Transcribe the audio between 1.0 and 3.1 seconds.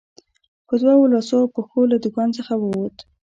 لاسو او پښو له دوکان څخه ووت.